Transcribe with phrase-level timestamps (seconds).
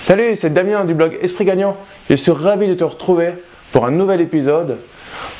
[0.00, 1.76] Salut, c'est Damien du blog Esprit Gagnant.
[2.08, 3.32] Je suis ravi de te retrouver
[3.72, 4.78] pour un nouvel épisode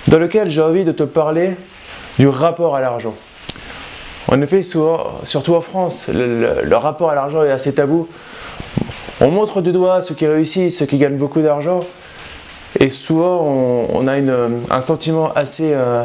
[0.08, 1.57] dans lequel j'ai envie de te parler
[2.19, 3.15] du rapport à l'argent.
[4.27, 8.09] En effet, surtout en France, le, rapport à l'argent est assez tabou.
[9.21, 11.85] On montre du doigt ceux qui réussissent, ceux qui gagnent beaucoup d'argent,
[12.79, 16.05] et souvent on, a un sentiment assez, euh,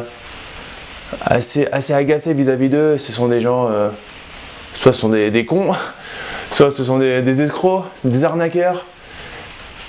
[1.21, 2.97] assez, assez agacé vis-à-vis d'eux.
[2.97, 3.89] Ce sont des gens, euh,
[4.73, 5.73] soit ce sont des, des cons,
[6.53, 8.85] soit ce sont des, escrocs, des arnaqueurs.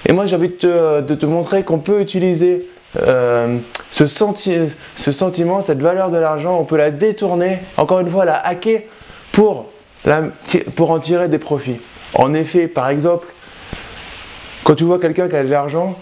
[0.07, 2.67] Et moi j'ai envie de te, montrer qu'on peut utiliser
[3.03, 3.59] euh,
[3.91, 8.37] ce, ce, sentiment, cette valeur de l'argent, on peut la détourner, encore une fois la
[8.37, 8.83] hacker
[9.33, 9.67] pour,
[10.75, 11.81] pour en tirer des profits.
[12.15, 13.27] En effet, par exemple,
[14.63, 15.99] quand tu vois quelqu'un qui a de l'argent,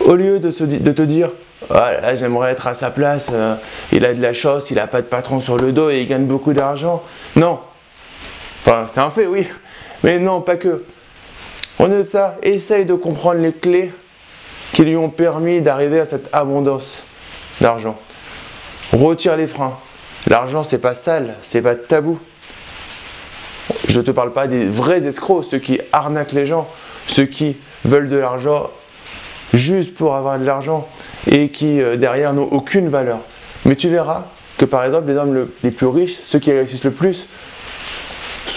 [0.00, 1.30] au lieu de, de te dire
[1.70, 3.56] ah, j'aimerais être à sa place, euh,
[3.92, 6.06] il a de la chance, il n'a pas de patron sur le dos et il
[6.06, 7.02] gagne beaucoup d'argent.
[7.36, 7.58] Non.
[8.64, 9.46] Enfin, c'est un fait, oui.
[10.04, 10.84] Mais non, pas que.
[11.78, 13.92] Au lieu de ça, essaye de comprendre les clés
[14.72, 17.04] qui lui ont permis d'arriver à cette abondance
[17.60, 17.98] d'argent.
[18.92, 19.78] Retire les freins.
[20.26, 22.18] L'argent, c'est pas sale, c'est pas tabou.
[23.86, 26.68] Je ne te parle pas des vrais escrocs, ceux qui arnaquent les gens,
[27.06, 28.70] ceux qui veulent de l'argent
[29.54, 30.86] juste pour avoir de l'argent
[31.26, 33.20] et qui euh, derrière n'ont aucune valeur.
[33.64, 34.24] Mais tu verras
[34.58, 37.26] que par exemple les hommes les plus riches, ceux qui réussissent le plus,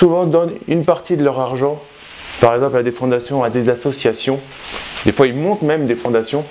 [0.02, 1.80] souvent donnent une partie de leur argent,
[2.39, 4.39] par exemple à des fondations, à des associations.
[5.05, 6.43] Des fois, ils montent même des fondations,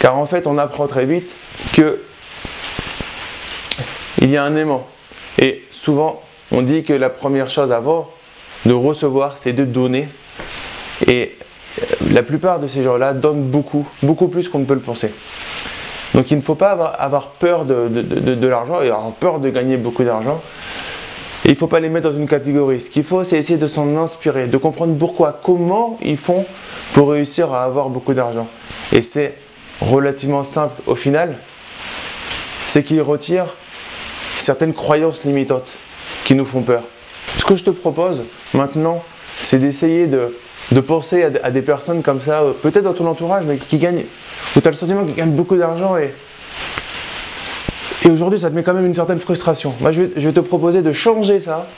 [0.00, 1.36] car en fait, on apprend très vite
[1.74, 2.00] que
[4.20, 4.84] il y a un aimant.
[5.38, 8.10] Et souvent, on dit que la première chose avant
[8.66, 10.08] de recevoir, c'est de donner.
[11.06, 11.36] Et
[12.10, 15.14] la plupart de ces gens-là donnent beaucoup, beaucoup plus qu'on ne peut le penser.
[16.14, 20.02] Donc il ne faut pas avoir, peur de l'argent et avoir peur de gagner beaucoup
[20.02, 20.42] d'argent.
[21.44, 22.80] Il ne faut pas les mettre dans une catégorie.
[22.80, 26.44] Ce qu'il faut, c'est essayer de s'en inspirer, de comprendre pourquoi, comment ils font
[26.92, 28.46] pour réussir à avoir beaucoup d'argent.
[28.92, 29.34] Et c'est
[29.80, 31.36] relativement simple au final.
[32.66, 33.54] C'est qu'ils retirent
[34.38, 35.74] certaines croyances limitantes
[36.24, 36.84] qui nous font peur.
[37.38, 38.22] Ce que je te propose
[38.54, 39.02] maintenant,
[39.40, 43.56] c'est d'essayer de, penser à, des personnes comme ça, euh, peut-être dans ton entourage, mais
[43.56, 44.04] qui gagnent,
[44.56, 46.14] où tu as le sentiment qu'ils gagnent beaucoup d'argent et
[48.04, 49.74] et aujourd'hui, ça te met quand même une certaine frustration.
[49.80, 51.68] Moi, je vais, te proposer de changer ça.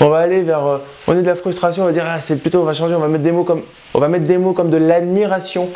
[0.00, 0.64] On va aller vers.
[0.64, 2.94] Euh, on est de la frustration, on va dire, ah, c'est plutôt, on va changer,
[2.94, 3.62] on va mettre des mots comme,
[3.92, 5.68] on va mettre des mots comme de l'admiration.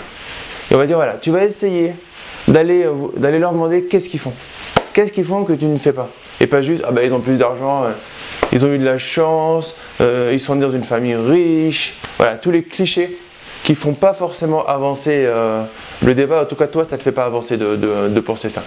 [0.70, 1.94] Et on va dire, voilà, tu vas essayer
[2.46, 4.32] d'aller, euh, leur demander qu'est-ce qu'ils font.
[4.92, 6.08] Qu'est-ce qu'ils font que tu ne fais pas?
[6.40, 7.90] Et pas juste, ah ben ils ont plus d'argent, euh,
[8.52, 11.96] ils ont eu de la chance, ils sont dans une famille riche.
[12.18, 13.18] Voilà, tous les clichés
[13.64, 15.28] qui font pas forcément avancer
[16.02, 16.42] le débat.
[16.42, 18.62] En tout cas, toi, ça ne te fait pas avancer de penser ça.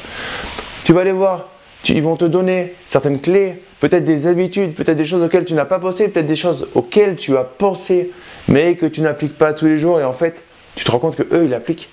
[0.92, 1.48] Tu vas aller voir,
[1.88, 5.64] ils vont te donner certaines clés, peut-être des habitudes, peut-être des choses auxquelles tu n'as
[5.64, 8.12] pas pensé, peut-être des choses auxquelles tu as pensé,
[8.50, 10.44] mais que tu n'appliques pas tous les jours et en fait,
[10.76, 11.88] tu te rends compte que eux, ils l'appliquent.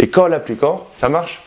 [0.00, 1.42] Et qu'en l'appliquant, ça marche.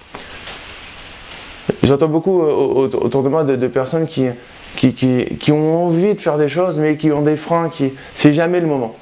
[1.83, 4.29] J'entends beaucoup euh, autour de moi de, personnes qui,
[4.77, 8.61] qui, ont envie de faire des choses, mais qui ont des freins, qui c'est jamais
[8.61, 8.95] le moment.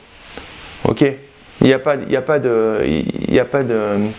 [0.85, 1.05] Ok?
[1.61, 4.09] Il n'y a pas, il a pas de, il a pas de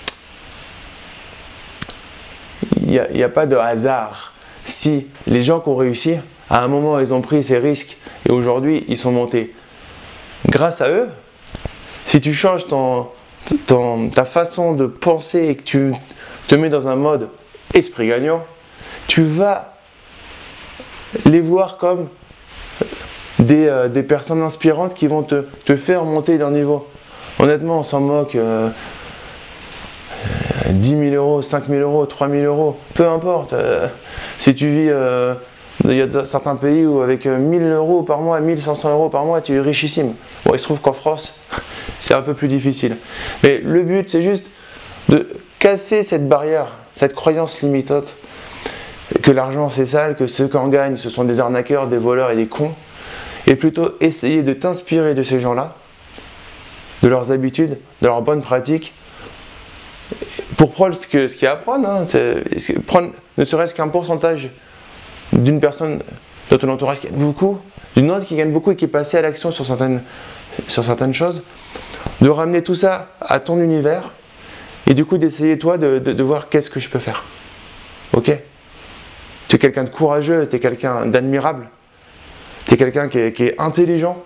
[2.93, 4.33] n'y a, pas de hasard.
[4.65, 6.17] Si les gens qui ont réussi,
[6.51, 7.97] à un moment, ils ont pris ces risques
[8.29, 9.55] et aujourd'hui, ils sont montés.
[10.49, 11.09] Grâce à eux,
[12.05, 13.09] si tu changes ton,
[14.11, 15.93] ta façon de penser et que tu
[16.49, 17.29] te mets dans un mode
[17.75, 18.45] esprit gagnant,
[19.07, 19.77] tu vas
[21.25, 22.09] les voir comme
[23.39, 25.45] des, euh, personnes inspirantes qui vont te,
[25.77, 26.87] faire monter d'un niveau.
[27.39, 28.35] Honnêtement, on s'en moque.
[28.35, 28.71] Euh,
[30.73, 33.53] 10 000 euros, 5 000 euros, 3 000 euros, peu importe.
[33.53, 33.89] Euh,
[34.39, 35.35] si tu vis, euh,
[35.85, 39.25] il y a certains pays où avec 1000 euh, euros par mois, 1500 euros par
[39.25, 40.15] mois, tu es richissime.
[40.45, 41.41] Bon, il se trouve qu'en France,
[41.99, 42.97] c'est un peu plus difficile.
[43.43, 44.47] Mais le but, c'est juste
[45.09, 45.29] de
[45.59, 48.15] casser cette barrière, cette croyance limitante
[49.21, 52.31] que l'argent c'est sale, que ceux qui en gagnent, ce sont des arnaqueurs, des voleurs
[52.31, 52.73] et des cons.
[53.47, 55.75] Et plutôt essayer de t'inspirer de ces gens-là,
[57.03, 58.95] de leurs habitudes, de leurs bonnes pratiques,
[60.63, 62.05] pour prendre ce qu'il y a à prendre, hein,
[62.87, 64.49] prendre ne serait-ce qu'un pourcentage
[65.33, 66.01] d'une personne
[66.53, 67.59] de ton entourage qui gagne beaucoup,
[67.97, 70.03] d'une autre qui gagne beaucoup et qui est passée à l'action sur certaines,
[71.13, 71.43] choses,
[72.21, 74.13] de ramener tout ça à ton univers
[74.87, 77.25] et du coup d'essayer toi de, voir qu'est-ce que je peux faire.
[78.13, 78.31] Ok?
[79.49, 81.71] Tu es quelqu'un de courageux, tu es quelqu'un d'admirable,
[82.67, 84.23] tu es quelqu'un qui est intelligent.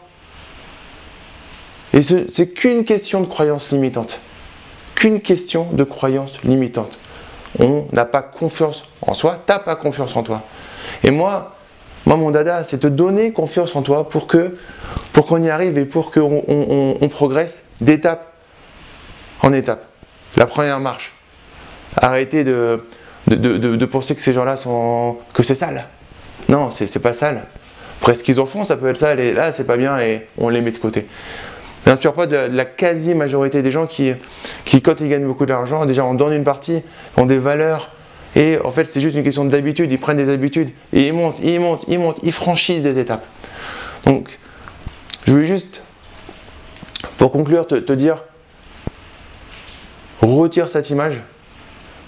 [1.94, 4.20] Et c'est qu'une question de croyance limitante
[4.96, 6.98] qu'une question de croyance limitante.
[7.60, 10.43] On n'a pas confiance en soi, t'as pas confiance en toi.
[11.04, 11.56] Et moi,
[12.06, 14.56] Moi, mon dada, c'est te donner confiance en toi pour que
[15.12, 18.32] pour qu'on y arrive et pour qu'on on, progresse d'étape
[19.43, 19.84] en étape.
[20.37, 21.14] La première marche.
[21.96, 22.84] Arrêtez de,
[23.26, 25.16] de, penser que ces gens-là sont.
[25.34, 25.87] que c'est sale.
[26.49, 27.44] Non, c'est pas sale.
[28.00, 30.28] Après, ce qu'ils en font, ça peut être sale et là, c'est pas bien et
[30.38, 31.08] on les met de côté.
[31.86, 34.12] N'inspire pas de, la quasi-majorité des gens qui,
[34.64, 36.82] qui, quand ils gagnent beaucoup d'argent, déjà en donnent une partie,
[37.16, 37.90] ont des valeurs,
[38.36, 39.90] et en fait, c'est juste une question d'habitude.
[39.90, 43.24] Ils prennent des habitudes et ils montent, ils montent, ils montent, ils franchissent des étapes.
[44.04, 44.38] Donc,
[45.24, 45.80] je voulais juste,
[47.16, 48.24] pour conclure, te, dire
[50.20, 51.22] retire cette image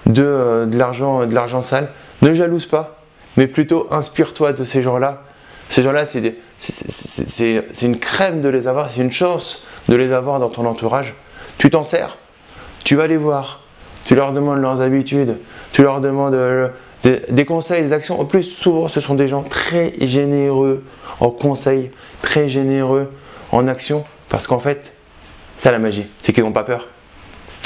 [0.04, 1.90] de, euh, de l'argent sale.
[2.20, 3.00] Ne jalouse pas,
[3.38, 5.24] mais plutôt inspire-toi de ces gens-là.
[5.68, 6.34] Ces gens-là, c'est
[7.82, 11.14] une crème de les avoir, c'est une chance de les avoir dans ton entourage.
[11.58, 12.16] Tu t'en sers,
[12.84, 13.62] tu vas les voir,
[14.04, 15.38] tu leur demandes leurs habitudes,
[15.72, 16.68] tu leur demandes euh,
[17.02, 18.20] des, conseils, des actions.
[18.20, 20.82] En plus, souvent, ce sont des gens très généreux
[21.20, 21.90] en conseils,
[22.22, 23.10] très généreux
[23.52, 24.92] en actions, parce qu'en fait,
[25.58, 26.88] c'est la magie, c'est qu'ils n'ont pas peur.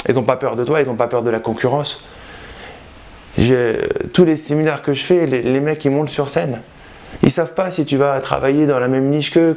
[0.09, 2.05] Ils n'ont pas peur de toi, ils n'ont pas peur de la concurrence.
[3.37, 6.61] Tous les séminaires que je fais, les, mecs qui montent sur scène,
[7.21, 9.55] ils savent pas si tu vas travailler dans la même niche que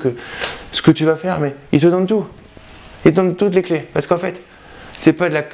[0.73, 2.26] ce que tu vas faire, mais ils te donnent tout.
[3.05, 3.88] Ils te donnent toutes les clés.
[3.93, 4.41] Parce qu'en fait,
[4.93, 5.44] c'est pas de la,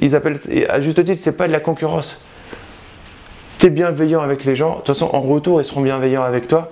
[0.00, 0.36] ils appellent,
[0.68, 2.20] à juste titre, c'est pas de la concurrence.
[3.58, 6.46] Tu es bienveillant avec les gens, de toute façon, en retour, ils seront bienveillants avec
[6.46, 6.70] toi.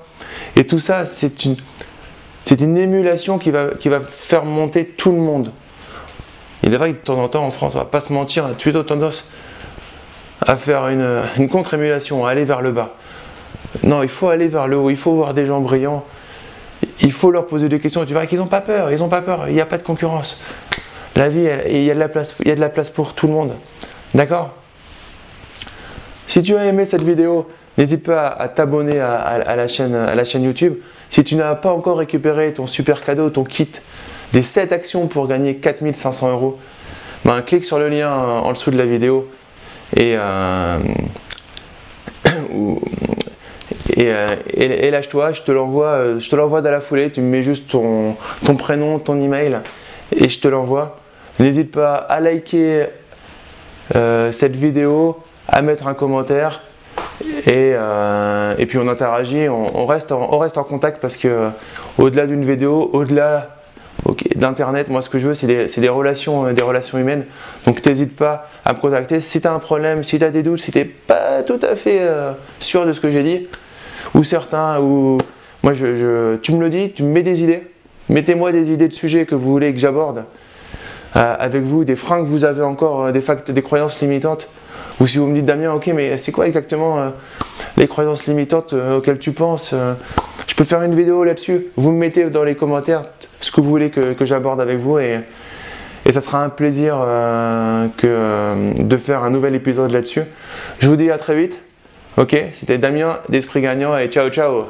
[0.54, 1.56] Et tout ça, c'est une,
[2.44, 5.50] c'est une émulation qui va, qui va faire monter tout le monde.
[6.62, 8.44] Il est vrai que de temps en temps, en France, on va pas se mentir,
[8.44, 9.24] on a plutôt tendance
[10.40, 12.94] à faire une, une contre-émulation, à aller vers le bas.
[13.82, 16.04] Non, il faut aller vers le haut, il faut voir des gens brillants,
[17.02, 18.04] il faut leur poser des questions.
[18.04, 19.82] Tu verras qu'ils n'ont pas peur, ils n'ont pas peur, il n'y a pas de
[19.82, 20.40] concurrence.
[21.14, 21.98] La vie, il y, a de
[22.60, 23.56] la place, pour tout le monde.
[24.14, 24.50] D'accord?
[26.26, 30.24] Si tu as aimé cette vidéo, n'hésite pas à, t'abonner à, la chaîne, à la
[30.26, 30.74] chaîne YouTube.
[31.08, 33.70] Si tu n'as pas encore récupéré ton super cadeau, ton kit
[34.32, 36.58] des 7 actions pour gagner 4500 euros,
[37.24, 39.28] ben, clique sur le lien en dessous de la vidéo
[39.94, 40.78] et, euh,
[43.98, 47.28] euh, et, lâche-toi, je te l'envoie, euh, je te l'envoie dans la foulée, tu me
[47.28, 48.14] mets juste ton,
[48.58, 49.60] prénom, ton email
[50.14, 50.98] et je te l'envoie.
[51.38, 52.86] N'hésite pas à liker
[53.94, 56.62] euh, cette vidéo, à mettre un commentaire
[57.46, 57.74] et,
[58.66, 61.50] puis on interagit, on, reste en, contact parce que
[61.98, 63.56] au-delà d'une vidéo, au-delà
[64.34, 67.24] d'internet, moi ce que je veux c'est des, relations, des relations humaines.
[67.64, 70.42] Donc n'hésite pas à me contacter si tu as un problème, si tu as des
[70.42, 72.00] doutes, si tu n'es pas tout à fait
[72.60, 73.46] sûr de ce que j'ai dit,
[74.14, 75.18] ou certains, ou
[75.62, 77.62] moi tu me le dis, tu me mets des idées.
[78.08, 80.26] Mettez-moi des idées de sujets que vous voulez que j'aborde.
[81.16, 84.48] Euh, avec vous, des freins que vous avez encore, euh, des, croyances limitantes.
[85.00, 87.10] Ou si vous me dites Damien, ok, mais c'est quoi exactement euh,
[87.76, 89.74] les croyances limitantes auxquelles tu penses
[90.46, 91.68] Je peux faire une vidéo là-dessus.
[91.76, 93.02] Vous me mettez dans les commentaires
[93.40, 95.20] ce que vous voulez que, j'aborde avec vous et,
[96.10, 96.96] ça sera un plaisir
[98.02, 100.22] de faire un nouvel épisode là-dessus.
[100.78, 101.58] Je vous dis à très vite.
[102.16, 104.64] Ok, c'était Damien d'Esprit Gagnant et ciao ciao